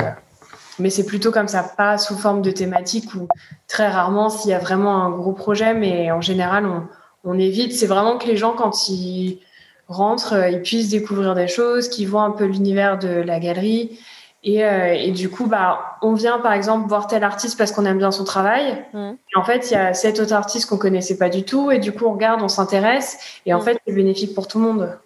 [0.80, 3.28] mais c'est plutôt comme ça, pas sous forme de thématique ou
[3.68, 6.84] très rarement s'il y a vraiment un gros projet, mais en général, on,
[7.24, 7.74] on évite.
[7.74, 9.40] C'est vraiment que les gens, quand ils
[9.88, 14.00] rentrent, euh, ils puissent découvrir des choses, qu'ils voient un peu l'univers de la galerie.
[14.44, 17.86] Et, euh, et, du coup, bah, on vient par exemple voir tel artiste parce qu'on
[17.86, 18.86] aime bien son travail.
[18.94, 21.72] Et en fait, il y a cet autre artiste qu'on connaissait pas du tout.
[21.72, 23.42] Et du coup, on regarde, on s'intéresse.
[23.46, 24.98] Et en fait, c'est bénéfique pour tout le monde.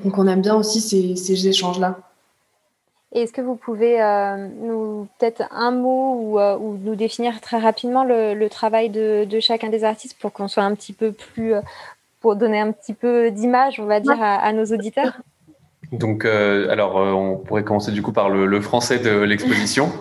[0.00, 1.98] Donc, on aime bien aussi ces, ces échanges-là.
[3.12, 7.58] Est-ce que vous pouvez euh, nous peut-être un mot ou, euh, ou, nous définir très
[7.58, 11.12] rapidement le, le travail de, de, chacun des artistes pour qu'on soit un petit peu
[11.12, 11.54] plus,
[12.20, 15.18] pour donner un petit peu d'image, on va dire, à, à nos auditeurs?
[15.92, 19.92] Donc, euh, alors, euh, on pourrait commencer du coup par le, le français de l'exposition.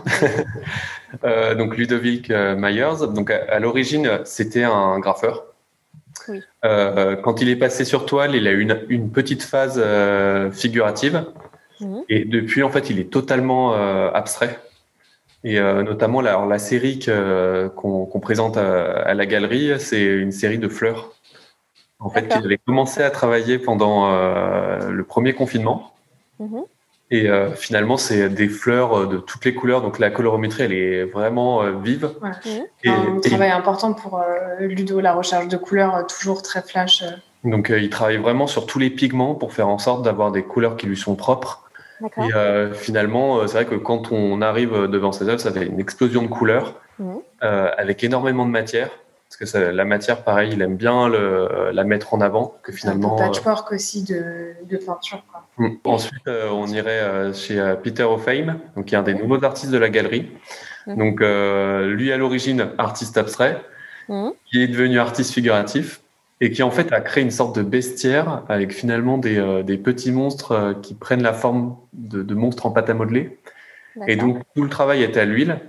[1.23, 3.07] euh, donc, Ludovic Myers.
[3.13, 5.45] Donc, à, à l'origine, c'était un graffeur.
[6.27, 6.41] Oui.
[6.63, 9.83] Quand il est passé sur toile, il a eu une, une petite phase
[10.51, 11.25] figurative.
[11.81, 11.99] Mmh.
[12.09, 13.73] Et depuis, en fait, il est totalement
[14.11, 14.59] abstrait.
[15.43, 16.99] Et notamment, la, la série
[17.75, 21.11] qu'on qu présente à, à, la galerie, c'est une série de fleurs.
[21.99, 25.93] En fait, il avait commencé à travailler pendant euh, le premier confinement.
[26.39, 26.59] Mmh.
[27.11, 29.81] Et euh, finalement, c'est des fleurs euh, de toutes les couleurs.
[29.81, 32.11] Donc la colorométrie, elle est vraiment euh, vive.
[32.21, 32.29] Ouais.
[32.29, 32.63] Mmh.
[32.83, 33.53] Et, un travail et...
[33.53, 37.03] important pour euh, Ludo, la recherche de couleurs, toujours très flash.
[37.43, 40.77] Donc il travaille vraiment sur tous les pigments pour faire en sorte d'avoir des couleurs
[40.77, 41.61] qui lui sont propres.
[42.01, 42.31] Et
[42.73, 46.27] finalement, c'est vrai que quand on arrive devant ses œuvres, ça fait une explosion de
[46.27, 47.13] couleurs mmh.
[47.41, 48.89] avec énormément de matière
[49.37, 52.55] parce que ça, la matière, pareil, il aime bien le, la mettre en avant.
[52.63, 55.23] Que finalement, un peu patchwork euh, aussi de, de peinture.
[55.29, 55.45] Quoi.
[55.57, 55.75] Mm.
[55.83, 59.43] Ensuite, euh, on irait euh, chez euh, Peter O'Fame, donc qui est un des nouveaux
[59.43, 60.31] artistes de la galerie.
[60.87, 60.97] Mm.
[60.97, 63.61] Donc, euh, lui à l'origine artiste abstrait,
[64.07, 64.29] mm.
[64.45, 65.99] qui est devenu artiste figuratif
[66.39, 70.11] et qui en fait a créé une sorte de bestiaire avec finalement des, des petits
[70.13, 73.37] monstres qui prennent la forme de, de monstres en pâte à modeler.
[74.07, 75.59] Et donc tout le travail était à l'huile.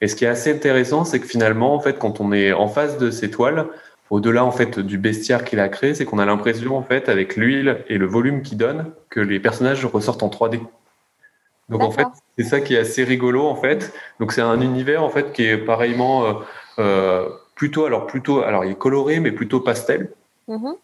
[0.00, 2.68] Et ce qui est assez intéressant, c'est que finalement, en fait, quand on est en
[2.68, 3.66] face de ces toiles,
[4.10, 7.36] au-delà en fait du bestiaire qu'il a créé, c'est qu'on a l'impression en fait avec
[7.36, 10.60] l'huile et le volume qu'il donne que les personnages ressortent en 3D.
[11.68, 12.06] Donc en fait,
[12.38, 13.92] c'est ça qui est assez rigolo en fait.
[14.20, 16.32] Donc c'est un univers en fait qui est pareillement euh,
[16.78, 20.10] euh, plutôt alors plutôt alors il est coloré mais plutôt pastel.
[20.46, 20.76] Mm -hmm.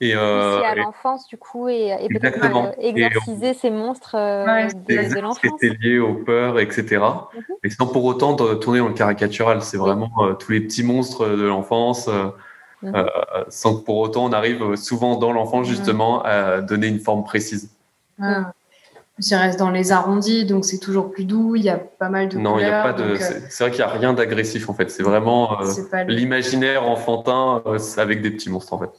[0.00, 3.60] Et, euh, à l'enfance, du coup, et, et peut-être euh, exorciser et on...
[3.60, 5.40] ces monstres euh, ouais, de, de l'enfance.
[5.60, 6.82] C'était lié aux peurs, etc.
[6.82, 7.42] Mm -hmm.
[7.62, 9.62] Mais sans pour autant tourner dans le caricatural.
[9.62, 12.32] C'est vraiment euh, tous les petits monstres de l'enfance, mm
[12.82, 13.44] -hmm.
[13.48, 17.64] sans que pour autant on arrive souvent dans l'enfance, justement, à donner une forme précise.
[19.30, 21.56] Il reste dans les arrondis, donc c'est toujours plus doux.
[21.56, 23.06] Il y a pas mal de non, il y a pas de.
[23.48, 24.88] C'est vrai qu'il n'y a rien d'agressif en fait.
[24.94, 25.42] C'est vraiment
[26.06, 27.62] l'imaginaire enfantin
[27.96, 28.94] avec des petits monstres en fait.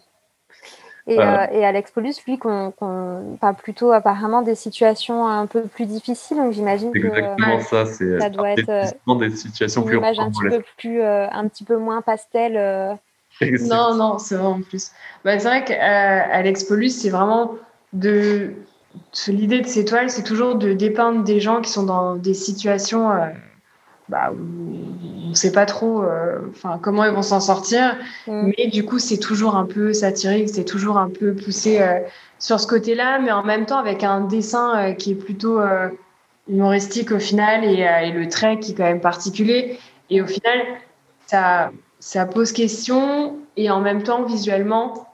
[1.07, 5.61] Et, euh, et Alex Paulus, lui, qu'on qu parle plutôt apparemment des situations un peu
[5.61, 6.35] plus difficiles.
[6.35, 10.29] Donc j'imagine que exactement ça, c'est ça doit être des situations une plus image un
[10.29, 12.57] petit peu plus, euh, un petit peu moins pastel.
[12.57, 12.93] Euh...
[13.41, 14.91] Non, non, c'est vrai en plus.
[15.23, 17.51] Bah, c'est vrai qu'Alex Paulus, c'est vraiment
[17.93, 18.51] de
[19.27, 23.11] l'idée de ces toiles, c'est toujours de dépeindre des gens qui sont dans des situations
[23.11, 23.27] euh,
[24.09, 27.97] bah, on ne sait pas trop euh, enfin comment ils vont s'en sortir.
[28.27, 28.51] Mm.
[28.57, 31.99] mais du coup c'est toujours un peu satirique c'est toujours un peu poussé euh,
[32.39, 35.59] sur ce côté là mais en même temps avec un dessin euh, qui est plutôt
[35.59, 35.89] euh,
[36.47, 39.77] humoristique au final et, euh, et, le trait qui est quand même particulier.
[40.09, 40.59] Et au final
[41.25, 45.07] ça ça pose question et en même temps visuellement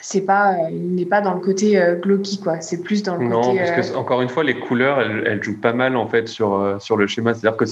[0.00, 2.60] c'est pas il n'est pas dans le côté glauqui quoi.
[2.60, 5.24] C'est plus dans le non, côté non parce que encore une fois les couleurs elles,
[5.26, 7.34] elles jouent pas mal en fait sur sur le schéma.
[7.34, 7.64] C'est à dire que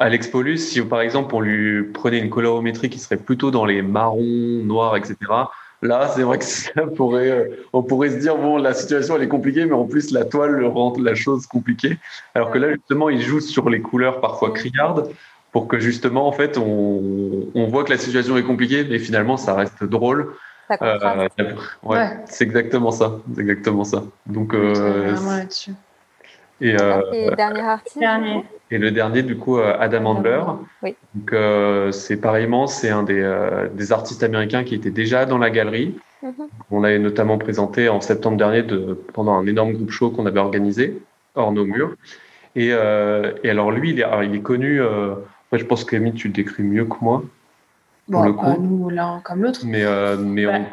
[0.00, 3.82] Alex Paulus, si par exemple on lui prenait une colorométrie qui serait plutôt dans les
[3.82, 5.16] marrons, noirs, etc.,
[5.82, 9.22] là c'est vrai que ça pourrait, euh, on pourrait se dire bon la situation elle
[9.22, 11.98] est compliquée, mais en plus la toile rend la chose compliquée.
[12.34, 15.10] Alors que là justement il joue sur les couleurs parfois criardes
[15.52, 19.36] pour que justement en fait on, on voit que la situation est compliquée, mais finalement
[19.36, 20.34] ça reste drôle.
[20.82, 22.10] Euh, ouais, ouais.
[22.26, 24.02] c'est exactement ça, c'est exactement ça.
[24.26, 25.14] Donc euh,
[26.60, 27.98] et, euh, et dernier artiste.
[27.98, 28.44] Dernier.
[28.70, 30.42] Et le dernier, du coup, euh, Adam Handler.
[30.82, 30.96] Oui.
[31.14, 35.38] Donc, euh, c'est pareillement, c'est un des, euh, des, artistes américains qui était déjà dans
[35.38, 35.94] la galerie.
[36.22, 36.48] Mm -hmm.
[36.70, 40.40] On l'avait notamment présenté en septembre dernier de, pendant un énorme groupe show qu'on avait
[40.40, 40.84] organisé
[41.34, 41.94] hors nos murs.
[42.56, 44.80] Et, euh, et alors, lui, il est, alors, il est connu.
[44.80, 45.14] Euh,
[45.52, 47.22] je pense que tu le décris mieux que moi.
[48.08, 48.54] Bon, le coup.
[48.60, 49.60] nous, l'un comme l'autre.
[49.64, 49.84] Mais,
[50.34, 50.64] mais ouais.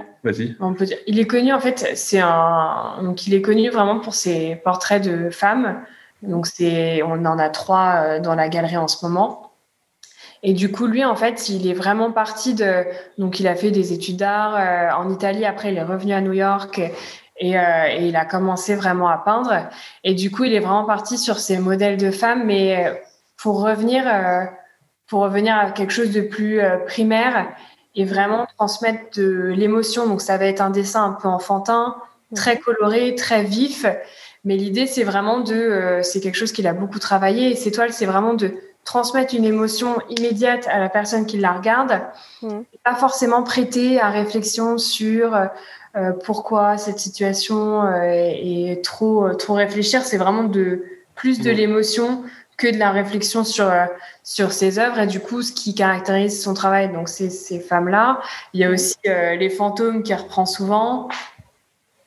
[0.60, 0.97] On peut dire.
[1.07, 2.99] Il est connu, en fait, c'est un.
[3.01, 5.81] Donc, il est connu vraiment pour ses portraits de femmes.
[6.21, 9.51] Donc, c'est, on en a trois dans la galerie en ce moment.
[10.43, 12.86] Et du coup, lui, en fait, il est vraiment parti de.
[13.17, 15.45] Donc, il a fait des études d'art euh, en Italie.
[15.45, 16.79] Après, il est revenu à New York
[17.38, 19.69] et, euh, et, il a commencé vraiment à peindre.
[20.03, 23.01] Et du coup, il est vraiment parti sur ces modèles de femmes, mais
[23.38, 24.45] pour revenir, euh,
[25.07, 27.47] pour revenir à quelque chose de plus primaire
[27.95, 30.08] et vraiment transmettre de l'émotion.
[30.08, 31.95] Donc ça va être un dessin un peu enfantin,
[32.36, 33.86] très coloré, très vif.
[34.43, 37.51] Mais l'idée, c'est vraiment de, euh, c'est quelque chose qu'il a beaucoup travaillé.
[37.51, 41.51] Et ces toiles, c'est vraiment de transmettre une émotion immédiate à la personne qui la
[41.51, 42.01] regarde,
[42.84, 45.36] pas forcément prêter à réflexion sur
[45.95, 50.01] euh, pourquoi cette situation euh, est, trop trop réfléchir.
[50.01, 50.84] C'est vraiment de
[51.15, 52.23] plus de l'émotion
[52.62, 53.71] que de la réflexion sur
[54.24, 56.91] sur ses œuvres et du coup ce qui caractérise son travail.
[56.93, 58.21] Donc c'est ces femmes là.
[58.54, 61.10] Il y a aussi les fantômes qui reprend souvent.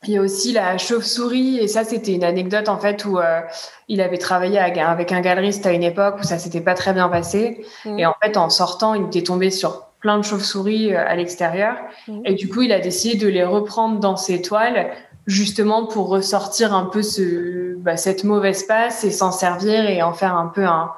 [0.06, 3.40] Il y a aussi la chauve-souris, et ça, c'était une anecdote en fait où euh,
[3.88, 7.08] il avait travaillé avec un galeriste à une époque où ça s'était pas très bien
[7.08, 7.64] passé.
[7.84, 7.98] Mm.
[7.98, 11.76] Et en fait, en sortant, il était tombé sur plein de chauves-souris euh, à l'extérieur.
[12.08, 12.20] Mm.
[12.24, 14.90] Et du coup, il a décidé de les reprendre dans ses toiles,
[15.26, 20.12] justement pour ressortir un peu ce, bah, cette mauvaise passe et s'en servir et en
[20.12, 20.90] faire un peu un,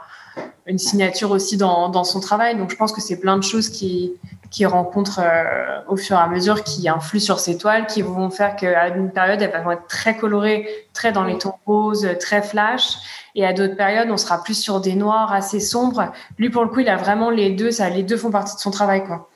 [0.67, 2.57] une signature aussi dans, dans son travail.
[2.57, 4.15] Donc, je pense que c'est plein de choses qui,
[4.51, 8.31] qui rencontrent euh, au fur et à mesure, qui influent sur ces toiles, qui vont
[8.31, 12.43] faire qu'à une période, elles vont être très colorées, très dans les tons roses, très
[12.43, 12.97] flash.
[13.37, 16.13] Et à d'autres périodes, on sera plus sur des noirs assez sombres.
[16.39, 17.71] Lui, pour le coup, il a vraiment les deux.
[17.71, 19.29] Ça, les deux font partie de son travail, quoi.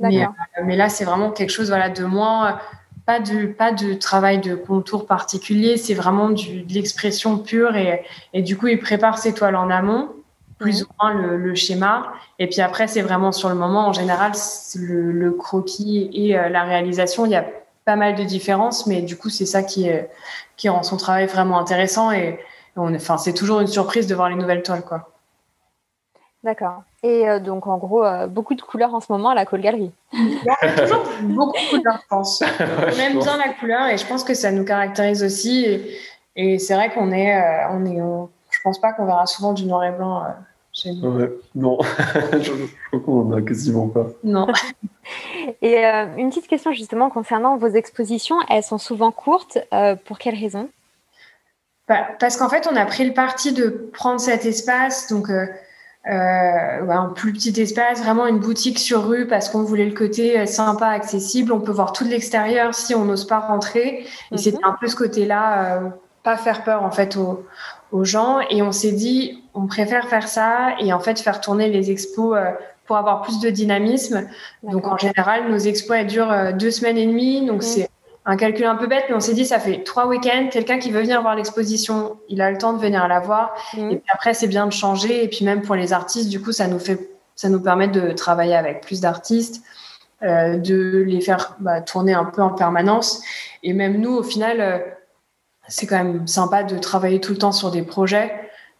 [0.00, 0.28] Mais, euh,
[0.64, 2.58] mais, là, c'est vraiment quelque chose, voilà, de moins,
[3.06, 5.76] pas de, pas de travail de contour particulier.
[5.76, 7.76] C'est vraiment du, de l'expression pure.
[7.76, 10.10] Et, et du coup, il prépare ses toiles en amont
[10.58, 12.12] plus ou moins le, schéma.
[12.38, 13.88] Et puis après, c'est vraiment sur le moment.
[13.88, 14.32] En général,
[14.76, 17.46] le, le, croquis et euh, la réalisation, il y a
[17.84, 20.10] pas mal de différences, mais du coup, c'est ça qui, est,
[20.56, 22.10] qui rend son travail vraiment intéressant.
[22.10, 22.38] Et,
[22.76, 25.15] on, enfin, c'est toujours une surprise de voir les nouvelles toiles, quoi.
[26.46, 26.84] D'accord.
[27.02, 29.60] Et euh, donc, en gros, euh, beaucoup de couleurs en ce moment à la Cole
[29.60, 29.92] Galerie.
[30.14, 32.42] Il y a toujours beaucoup de couleurs, je pense.
[32.42, 35.64] on aime bien la couleur et je pense que ça nous caractérise aussi.
[35.64, 35.98] Et,
[36.36, 37.38] et c'est vrai qu'on est,
[37.72, 38.00] on est,
[38.56, 40.28] je pense pas qu'on verra souvent du noir et blanc euh,
[40.72, 41.28] chez nous.
[41.54, 41.78] non,
[42.32, 42.52] je,
[42.88, 44.06] crois qu'on a quasiment pas.
[44.24, 44.46] Non.
[45.62, 49.58] et euh, une petite question justement concernant vos expositions, elles sont souvent courtes.
[49.72, 50.68] Euh, pour quelles raisons?
[51.88, 55.28] Bah, Parce qu'en fait, on a pris le parti de prendre cet espace, donc
[56.08, 60.86] un plus petit espace, vraiment une boutique sur rue, parce qu'on voulait le côté sympa,
[60.86, 61.52] accessible.
[61.52, 64.00] On peut voir tout de l'extérieur si on n'ose pas rentrer.
[64.00, 64.38] Et mhm.
[64.38, 65.80] c'était un peu ce côté-là,
[66.22, 67.44] pas faire peur en fait aux,
[67.92, 71.68] aux gens et on s'est dit on préfère faire ça et en fait faire tourner
[71.68, 72.50] les expos euh,
[72.84, 74.28] pour avoir plus de dynamisme.
[74.62, 77.88] Donc en général, nos expos elles durent euh, deux semaines et demie, donc c'est
[78.26, 80.48] un calcul un peu bête, mais on s'est dit ça fait trois week-ends.
[80.50, 83.54] Quelqu'un qui veut venir voir l'exposition, il a le temps de venir la voir.
[83.76, 85.24] Et puis après, c'est bien de changer.
[85.24, 88.10] Et puis même pour les artistes, du coup, ça nous fait, ça nous permet de
[88.12, 89.62] travailler avec plus d'artistes,
[90.22, 93.22] euh, de les faire bah, tourner un peu en permanence.
[93.62, 94.84] Et même nous, au final
[95.68, 98.32] c'est quand même sympa de travailler tout le temps sur des projets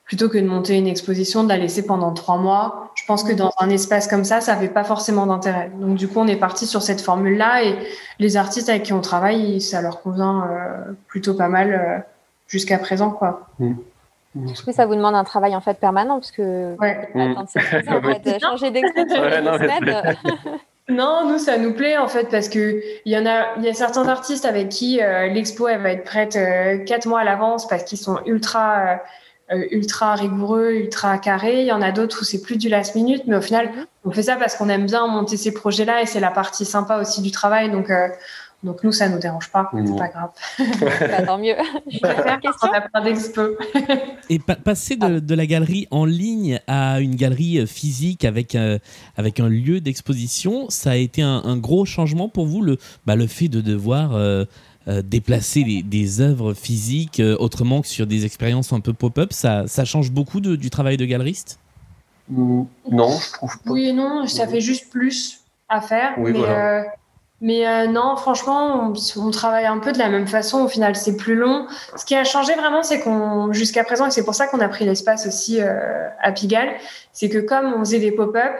[0.04, 2.85] plutôt que de monter une exposition, de la laisser pendant trois mois.
[3.06, 5.70] Je pense que dans un espace comme ça, ça n'avait pas forcément d'intérêt.
[5.78, 7.78] Donc du coup, on est parti sur cette formule-là et
[8.18, 11.98] les artistes avec qui on travaille, ça leur convient euh, plutôt pas mal euh,
[12.48, 13.46] jusqu'à présent, quoi.
[13.60, 13.74] Mmh.
[14.34, 14.72] Mmh.
[14.72, 17.08] ça vous demande un travail en fait permanent parce que ouais.
[18.42, 19.22] changer d'exposition
[20.88, 23.68] Non, nous ça nous plaît en fait parce que il y en a, il y
[23.68, 27.24] a certains artistes avec qui euh, l'expo elle va être prête euh, quatre mois à
[27.24, 28.96] l'avance parce qu'ils sont ultra euh,
[29.70, 31.60] ultra rigoureux, ultra carrés.
[31.60, 33.70] Il y en a d'autres où c'est plus du last minute, mais au final
[34.04, 36.98] on fait ça parce qu'on aime bien monter ces projets-là et c'est la partie sympa
[36.98, 37.70] aussi du travail.
[37.70, 37.90] Donc
[38.66, 40.30] donc nous, ça nous dérange pas, c'est pas grave.
[40.80, 41.54] Bah, tant mieux.
[41.90, 42.68] Je faire question?
[42.94, 43.96] On a
[44.30, 48.78] Et passer de, la galerie en ligne à une galerie euh, physique avec, euh,
[49.16, 53.26] avec un lieu d'exposition, ça a été un, gros changement pour vous, le, bah, le
[53.26, 54.44] fait de devoir euh,
[54.86, 60.12] déplacer des œuvres physiques autrement que sur des expériences un peu pop-up, ça, ça change
[60.12, 61.58] beaucoup du travail de galeriste?
[62.30, 63.70] Non, je trouve pas.
[63.70, 66.14] Oui et non, ça fait juste plus à faire.
[66.18, 66.32] mais
[67.40, 70.62] mais euh, non, franchement, on, travaille un peu de la même façon.
[70.62, 71.66] Au final, c'est plus long.
[71.94, 74.68] Ce qui a changé vraiment, c'est qu'on, jusqu'à présent, et c'est pour ça qu'on a
[74.68, 76.76] pris l'espace aussi euh, à Pigalle,
[77.12, 78.52] c'est que comme on faisait des pop-up,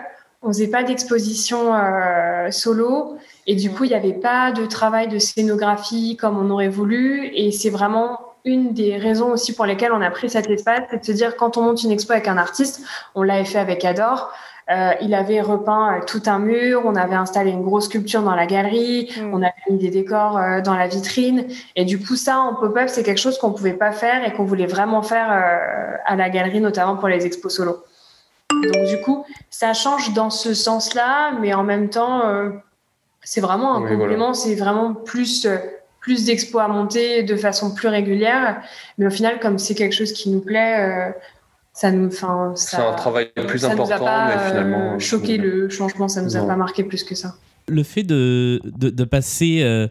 [0.43, 5.09] on faisait pas d'exposition euh, solo, et du coup, il n'y avait pas de travail
[5.09, 7.31] de scénographie comme on aurait voulu.
[7.35, 11.01] Et c'est vraiment une des raisons aussi pour lesquelles on a pris cet espace, c'est
[11.01, 12.83] de se dire quand on monte une expo avec un artiste,
[13.15, 14.33] on l'avait fait avec Adore.
[14.69, 18.35] Euh, il avait repeint euh, tout un mur, on avait installé une grosse sculpture dans
[18.35, 19.33] la galerie, mm.
[19.33, 21.47] on avait mis des décors euh, dans la vitrine.
[21.77, 24.45] Et du coup, ça, en pop-up, c'est quelque chose qu'on pouvait pas faire et qu'on
[24.45, 25.29] voulait vraiment faire
[26.05, 27.85] à la galerie, notamment pour les expos solo.
[28.51, 32.23] Donc, du coup, ça change dans ce sens-là, mais en même temps,
[33.27, 35.47] c'est vraiment un complément, c'est vraiment plus
[36.01, 38.63] plus d'expos à monter de façon plus régulière.
[38.97, 41.13] Mais au final, comme c'est quelque chose qui nous plaît,
[41.73, 46.37] ça nous, enfin, c'est un travail plus important, mais finalement choqué le changement, ça nous
[46.37, 47.35] a pas marqué plus que ça.
[47.67, 49.89] Le fait de, de, de passer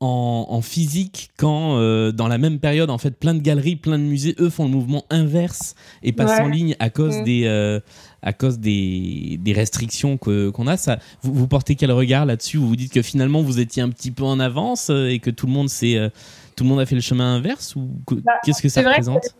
[0.00, 4.04] en, physique quand euh, dans la même période en fait plein de galeries plein de
[4.04, 7.24] musées eux font le mouvement inverse et passent en ligne à cause mm.
[7.24, 7.80] des euh,
[8.22, 10.76] à cause des, des restrictions qu'on a.
[10.76, 12.58] Ça vous, vous, portez quel regard là-dessus?
[12.58, 15.30] Vous vous dites que finalement vous étiez un petit peu en avance euh, et que
[15.30, 16.10] tout le monde s'est
[16.56, 19.34] tout le monde a fait le chemin inverse ou bah, qu'est-ce que ça représente?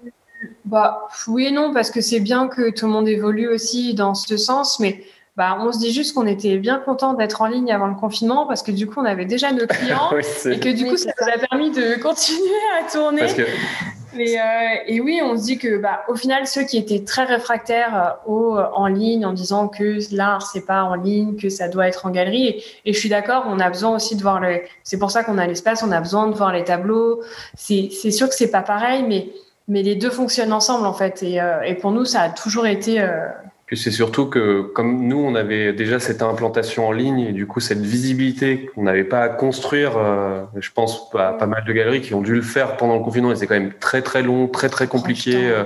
[0.65, 4.15] bah, oui et non parce que c'est bien que tout le monde évolue aussi dans
[4.15, 5.05] ce sens mais
[5.37, 8.47] bah, on se dit juste qu'on était bien content d'être en ligne avant le confinement
[8.47, 11.29] parce que du coup, on avait déjà nos clients et que du coup, ça nous
[11.29, 13.27] a permis de continuer à tourner.
[14.17, 18.19] Euh, et, oui, on se dit que, bah, au final, ceux qui étaient très réfractaires
[18.27, 21.69] euh, au euh, en ligne, en disant que l'art c'est pas en ligne, que ça
[21.69, 24.61] doit être en galerie, et, je suis d'accord, on a besoin aussi de voir le.
[24.83, 27.23] C'est pour ça qu'on a l'espace, on a besoin de voir les tableaux.
[27.57, 29.29] C'est sûr que c'est pas pareil, mais
[29.69, 31.23] mais les deux fonctionnent ensemble en fait.
[31.23, 33.01] Et, et pour nous, ça a toujours été
[33.77, 37.61] c'est surtout que comme nous, on avait déjà cette implantation en ligne et du coup
[37.61, 42.01] cette visibilité qu'on n'avait pas à construire, euh, je pense à pas mal de galeries
[42.01, 44.49] qui ont dû le faire pendant le confinement et c'est quand même très très long,
[44.49, 45.65] très très compliqué euh,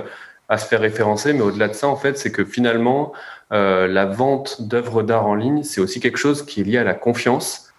[0.49, 1.33] à se faire référencer.
[1.33, 3.11] Mais au-delà de ça, en fait, c'est que finalement,
[3.51, 6.83] euh, la vente d'œuvres d'art en ligne, c'est aussi quelque chose qui est lié à
[6.83, 7.73] la confiance.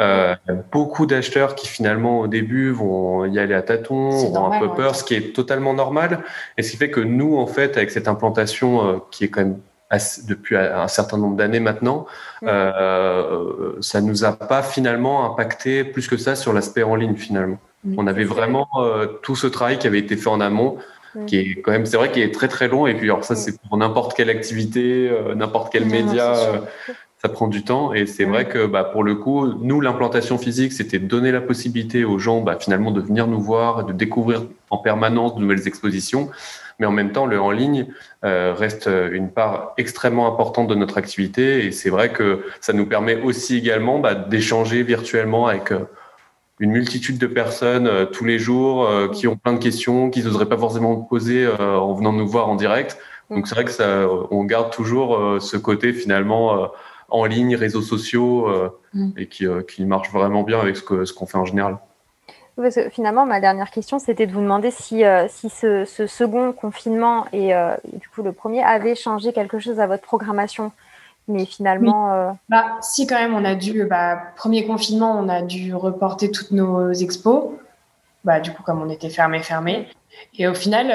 [0.00, 4.10] Euh, il y a beaucoup d'acheteurs qui finalement au début vont y aller à tâtons,
[4.10, 6.24] ont un peu peur, ce qui est totalement normal.
[6.56, 9.58] Et ce qui fait que nous, en fait, avec cette implantation qui est quand même
[10.26, 12.06] depuis un certain nombre d'années maintenant,
[12.42, 12.46] mm.
[12.48, 17.58] euh, ça nous a pas finalement impacté plus que ça sur l'aspect en ligne finalement.
[17.96, 20.78] On avait vraiment euh, tout ce travail qui avait été fait en amont,
[21.26, 22.86] qui est quand même, c'est vrai, qui est très très long.
[22.86, 26.36] Et puis alors ça, c'est pour n'importe quelle activité, euh, n'importe quel média.
[26.36, 26.58] Euh,
[27.20, 30.72] ça prend du temps et c'est vrai que bah, pour le coup, nous, l'implantation physique,
[30.72, 34.78] c'était donner la possibilité aux gens bah, finalement de venir nous voir, de découvrir en
[34.78, 36.30] permanence de nouvelles expositions
[36.78, 37.86] mais en même temps, le en ligne
[38.24, 42.86] euh, reste une part extrêmement importante de notre activité et c'est vrai que ça nous
[42.86, 45.88] permet aussi également bah, d'échanger virtuellement avec euh,
[46.60, 50.48] une multitude de personnes euh, tous les jours qui ont plein de questions qu'ils n'oseraient
[50.48, 52.98] pas forcément poser en venant nous voir en direct.
[53.30, 56.70] Donc c'est vrai que ça, on garde toujours ce côté finalement
[57.10, 58.48] en ligne, réseaux sociaux,
[58.94, 59.10] mm.
[59.16, 61.78] et qui, qui marche vraiment bien avec ce qu'on ce qu'on fait en général
[62.90, 67.54] finalement, ma dernière question, c'était de vous demander si, euh, si ce, second confinement et,
[67.54, 70.72] euh, du coup le premier avait changé quelque chose à votre programmation.
[71.28, 72.14] Mais finalement.
[72.14, 73.84] Euh, bah, si, quand même, on a dû.
[73.84, 77.50] Bah, premier confinement, on a dû reporter toutes nos expos.
[78.24, 79.88] Bah, du coup, comme on était fermé, fermé.
[80.38, 80.90] Et au final,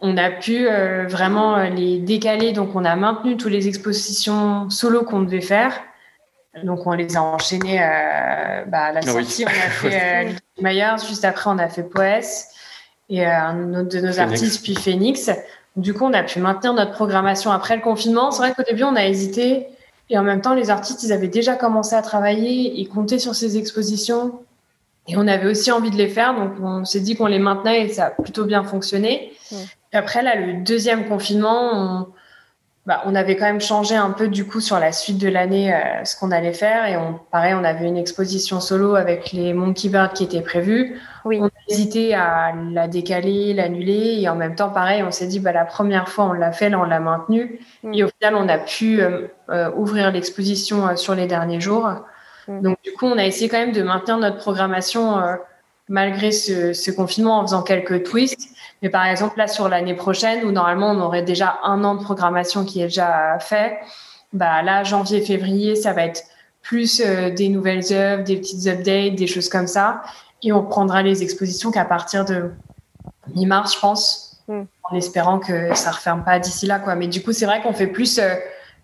[0.00, 0.66] on a pu
[1.06, 2.52] vraiment les décaler.
[2.52, 5.82] Donc, on a maintenu toutes les expositions solo qu'on devait faire.
[6.62, 7.78] Donc, on les a enchaînées
[8.66, 9.44] bah, à la ah sortie.
[9.44, 9.52] On a
[9.90, 12.52] fait Myers, juste après, on a fait Poès
[13.12, 15.30] et euh, un autre de nos artistes, puis Phoenix.
[15.76, 18.30] Du coup, on a pu maintenir notre programmation après le confinement.
[18.30, 19.66] C'est vrai qu'au début, on a hésité.
[20.08, 23.34] Et en même temps, les artistes, ils avaient déjà commencé à travailler et compter sur
[23.34, 24.40] ces expositions.
[25.08, 26.34] Et on avait aussi envie de les faire.
[26.34, 29.32] Donc, on s'est dit qu'on les maintenait et ça a plutôt bien fonctionné.
[29.92, 32.06] après, là, le deuxième confinement, on,
[32.84, 35.72] bah, on avait quand même changé un peu du coup sur la suite de l'année
[35.72, 39.52] euh, ce qu'on allait faire et on pareil on avait une exposition solo avec les
[39.52, 41.00] Monkey Bird qui était prévue.
[41.24, 41.38] Oui.
[41.40, 45.38] On a hésité à la décaler, l'annuler et en même temps pareil on s'est dit
[45.38, 47.94] bah la première fois on l'a fait là on l'a maintenu mm.
[47.94, 51.88] et au final on a pu euh, euh, ouvrir l'exposition sur les derniers jours.
[52.48, 52.62] Mm.
[52.62, 55.22] Donc du coup on a essayé quand même de maintenir notre programmation
[55.88, 58.51] malgré ce, ce confinement en faisant quelques twists
[58.82, 62.02] mais par exemple, là, sur l'année prochaine, où normalement, on aurait déjà un an de
[62.02, 63.78] programmation qui est déjà fait,
[64.32, 66.24] bah, là, janvier, février, ça va être
[66.62, 70.02] plus euh, des nouvelles œuvres, des petites updates, des choses comme ça.
[70.42, 72.50] Et on prendra les expositions qu'à partir de
[73.34, 74.62] mi-mars, je pense, mm.
[74.90, 76.96] en espérant que ça referme pas d'ici là, quoi.
[76.96, 78.34] Mais du coup, c'est vrai qu'on fait plus euh,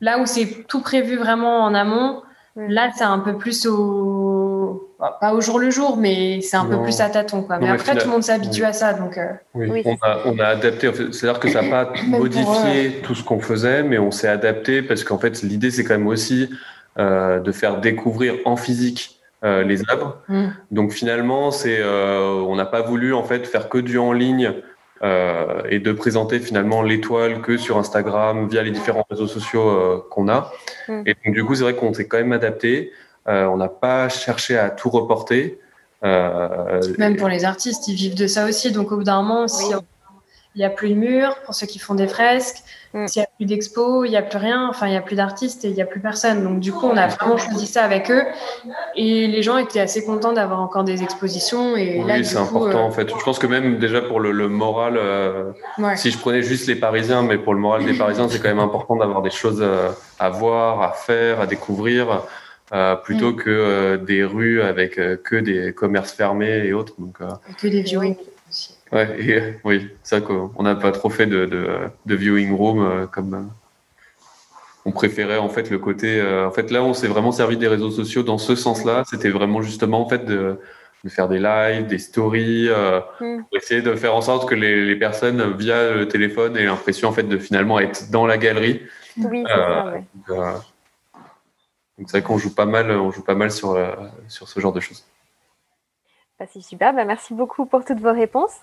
[0.00, 2.22] là où c'est tout prévu vraiment en amont.
[2.54, 2.68] Mm.
[2.68, 4.17] Là, c'est un peu plus au
[4.98, 7.42] pas au jour le jour, mais c'est un peu plus à tâtons.
[7.42, 7.58] Quoi.
[7.58, 8.94] Mais, après, tout le monde s'habitue à ça.
[8.94, 9.84] Donc, euh, oui.
[10.24, 10.90] on, a, adapté.
[11.12, 15.04] C'est-à-dire que ça n'a pas modifié tout ce qu'on faisait, mais on s'est adapté parce
[15.04, 16.50] qu'en fait, l'idée, c'est quand même aussi
[16.98, 20.20] euh, de faire découvrir en physique euh, les œuvres.
[20.28, 20.48] Mm.
[20.72, 24.52] Donc finalement, c'est, on n'a pas voulu en fait faire que du en ligne.
[25.70, 30.52] et de présenter finalement l'étoile que sur Instagram via les différents réseaux sociaux qu'on a.
[30.88, 31.02] Mm.
[31.06, 32.90] Et donc du coup, c'est vrai qu'on s'est quand même adapté.
[33.28, 35.58] Euh, on n'a pas cherché à tout reporter.
[36.04, 38.72] Euh, Même pour les artistes, ils vivent de ça aussi.
[38.72, 39.72] Donc au bout d'un moment, si
[40.54, 42.64] il n'y a plus de murs pour ceux qui font des fresques.
[42.92, 43.06] Mm.
[43.06, 45.14] S'il n'y a plus d'expo, il n'y a plus rien, enfin, il n'y a plus
[45.14, 46.42] d'artistes et il n'y a plus personne.
[46.42, 48.24] Donc, du coup, on a vraiment choisi ça avec eux.
[48.96, 51.76] Et les gens étaient assez contents d'avoir encore des expositions.
[51.76, 53.08] Et oui, c'est important, en fait.
[53.08, 55.52] Je pense que même déjà pour le, moral, euh,
[55.94, 58.58] si je prenais juste les Parisiens, mais pour le moral des Parisiens, c'est quand même
[58.58, 62.22] important d'avoir des choses euh, à voir, à faire, à découvrir.
[62.72, 63.36] Euh, plutôt mm.
[63.36, 66.94] que des rues avec que des commerces fermés et autres.
[66.98, 67.18] Donc,
[67.60, 68.16] que des viewing
[68.48, 68.76] aussi.
[68.92, 73.50] Ouais, oui, c'est ça qu'on n'a pas trop fait de, de, viewing room comme
[74.86, 76.22] on préférait en fait le côté.
[76.22, 79.02] en fait, là, on s'est vraiment servi des réseaux sociaux dans ce sens-là.
[79.08, 80.58] C'était vraiment justement en fait de,
[81.04, 82.68] de faire des lives, des stories,
[83.20, 83.42] mm.
[83.48, 87.08] pour essayer de faire en sorte que les, les personnes via le téléphone aient l'impression
[87.08, 88.82] en fait de finalement être dans la galerie.
[89.16, 89.92] Oui, c'est ça.
[89.92, 90.04] Ouais.
[90.28, 90.62] Donc
[92.06, 93.94] c'est vrai qu'on joue pas mal, on joue pas mal sur, euh,
[94.28, 95.04] sur ce genre de choses.
[96.38, 98.56] Bah, c'est super, bah, merci beaucoup pour toutes vos réponses.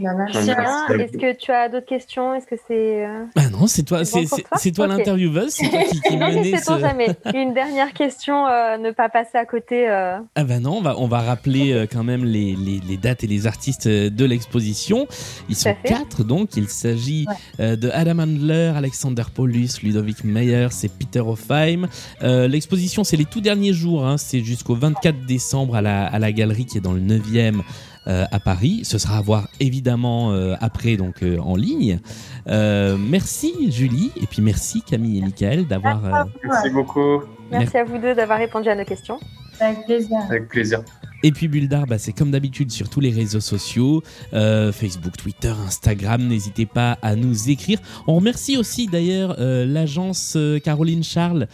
[0.00, 0.50] Bah, merci.
[0.50, 2.34] Est-ce que tu as d'autres questions?
[2.34, 4.86] Est-ce que c'est euh, Ah non, c'est toi, c'est toi?
[4.86, 6.78] l'intervieweuse, c'est toi qui, qui menait ce...
[6.78, 7.08] jamais.
[7.34, 9.88] Une dernière question, euh, ne pas passer à côté.
[9.88, 13.26] Ah ben non, on va on va rappeler quand même les, les, les, dates et
[13.26, 15.06] les artistes de l'exposition.
[15.48, 16.56] Ils sont quatre donc.
[16.56, 17.26] Il s'agit
[17.58, 21.88] de Adam Handler, Alexander Paulus, Ludovic Meyers et Peter Hofheim.
[22.22, 24.06] L'exposition, c'est les tout derniers jours.
[24.06, 27.60] Hein, c'est jusqu'au 24 décembre à la à la galerie qui est dans le 9e
[27.60, 27.62] euh,
[28.08, 28.80] à Paris.
[28.84, 31.98] Ce sera à voir évidemment euh, après donc euh, en ligne.
[32.46, 36.26] merci Julie et puis merci Camille et Michael d'avoir.
[36.44, 37.22] Merci beaucoup.
[37.50, 39.18] Merci à vous deux d'avoir répondu à nos questions.
[39.60, 40.18] Avec plaisir.
[40.28, 40.82] Avec plaisir.
[41.24, 44.02] Et puis Buldar, bah, c'est comme d'habitude sur tous les réseaux sociaux,
[44.34, 46.24] euh, Facebook, Twitter, Instagram.
[46.26, 47.80] N'hésitez pas à nous écrire.
[48.06, 51.48] On remercie aussi d'ailleurs euh, l'agence euh, Caroline Charles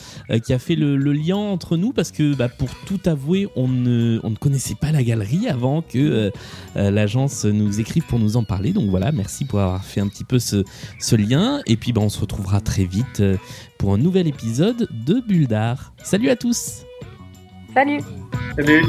[0.45, 4.21] qui a fait le, lien entre nous parce que bah, pour tout avouer, on ne,
[4.23, 6.31] on ne connaissait pas la galerie avant que
[6.75, 8.73] l'agence nous écrive pour nous en parler.
[8.73, 10.65] Donc voilà, merci pour avoir fait un petit peu ce,
[10.99, 11.61] ce lien.
[11.67, 13.23] Et puis bah, on se retrouvera très vite
[13.79, 15.93] pour un nouvel épisode de Buldar.
[16.03, 16.83] Salut à tous
[17.75, 18.01] Salut
[18.57, 18.83] Salut